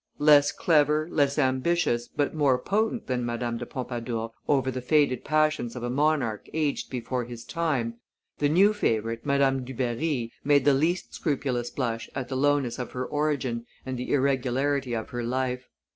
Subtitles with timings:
[0.17, 5.75] Less clever, less ambitious, but more potent than Madame de Pompadour over the faded passions
[5.75, 7.99] of a monarch aged before his time,
[8.39, 13.05] the new favorite, Madame Dubarry, made the least scrupulous blush at the lowness of her
[13.05, 15.69] origin and the irregularity of her life.